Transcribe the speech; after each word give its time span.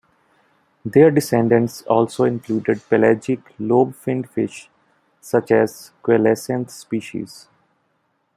Their 0.83 1.11
descendants 1.11 1.83
also 1.83 2.23
included 2.23 2.81
pelagic 2.89 3.53
lobe-finned 3.59 4.27
fish 4.31 4.67
such 5.19 5.51
as 5.51 5.91
coelacanth 6.03 6.71
species. 6.71 7.47